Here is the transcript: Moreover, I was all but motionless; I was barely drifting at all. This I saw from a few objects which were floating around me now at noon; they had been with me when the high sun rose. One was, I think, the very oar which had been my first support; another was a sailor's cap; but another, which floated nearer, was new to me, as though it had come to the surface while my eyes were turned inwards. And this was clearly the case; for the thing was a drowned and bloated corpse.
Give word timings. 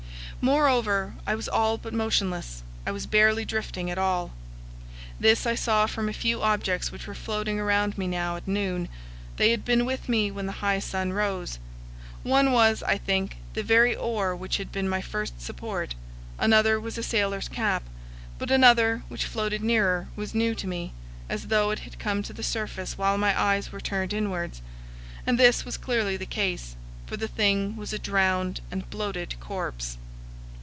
Moreover, 0.43 1.13
I 1.27 1.35
was 1.35 1.47
all 1.47 1.77
but 1.77 1.93
motionless; 1.93 2.63
I 2.83 2.89
was 2.89 3.05
barely 3.05 3.45
drifting 3.45 3.91
at 3.91 3.99
all. 3.99 4.31
This 5.19 5.45
I 5.45 5.53
saw 5.53 5.85
from 5.85 6.09
a 6.09 6.13
few 6.13 6.41
objects 6.41 6.91
which 6.91 7.05
were 7.05 7.13
floating 7.13 7.59
around 7.59 7.95
me 7.95 8.07
now 8.07 8.37
at 8.37 8.47
noon; 8.47 8.89
they 9.37 9.51
had 9.51 9.63
been 9.63 9.85
with 9.85 10.09
me 10.09 10.31
when 10.31 10.47
the 10.47 10.53
high 10.53 10.79
sun 10.79 11.13
rose. 11.13 11.59
One 12.23 12.51
was, 12.51 12.81
I 12.81 12.97
think, 12.97 13.37
the 13.53 13.61
very 13.61 13.95
oar 13.95 14.35
which 14.35 14.57
had 14.57 14.71
been 14.71 14.89
my 14.89 14.99
first 14.99 15.39
support; 15.39 15.93
another 16.39 16.79
was 16.79 16.97
a 16.97 17.03
sailor's 17.03 17.47
cap; 17.47 17.83
but 18.39 18.49
another, 18.49 19.03
which 19.09 19.25
floated 19.25 19.61
nearer, 19.61 20.07
was 20.15 20.33
new 20.33 20.55
to 20.55 20.65
me, 20.65 20.91
as 21.29 21.49
though 21.49 21.69
it 21.69 21.79
had 21.81 21.99
come 21.99 22.23
to 22.23 22.33
the 22.33 22.41
surface 22.41 22.97
while 22.97 23.15
my 23.15 23.39
eyes 23.39 23.71
were 23.71 23.79
turned 23.79 24.11
inwards. 24.11 24.63
And 25.27 25.37
this 25.37 25.65
was 25.65 25.77
clearly 25.77 26.17
the 26.17 26.25
case; 26.25 26.75
for 27.05 27.15
the 27.15 27.27
thing 27.27 27.75
was 27.75 27.93
a 27.93 27.99
drowned 27.99 28.61
and 28.71 28.89
bloated 28.89 29.39
corpse. 29.39 29.99